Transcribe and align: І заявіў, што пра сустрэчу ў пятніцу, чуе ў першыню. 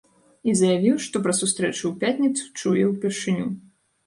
І 0.51 0.53
заявіў, 0.61 0.95
што 1.07 1.21
пра 1.27 1.35
сустрэчу 1.41 1.83
ў 1.91 1.93
пятніцу, 2.05 2.43
чуе 2.59 2.83
ў 2.91 2.97
першыню. 3.05 3.47